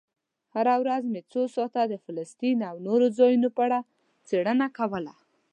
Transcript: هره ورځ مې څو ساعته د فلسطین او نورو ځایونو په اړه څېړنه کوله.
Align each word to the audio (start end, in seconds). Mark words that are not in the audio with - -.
هره 0.55 0.75
ورځ 0.81 1.03
مې 1.11 1.21
څو 1.31 1.41
ساعته 1.55 1.81
د 1.87 1.93
فلسطین 2.05 2.57
او 2.69 2.75
نورو 2.87 3.05
ځایونو 3.17 3.47
په 3.55 3.61
اړه 3.67 3.79
څېړنه 4.27 4.67
کوله. 4.77 5.13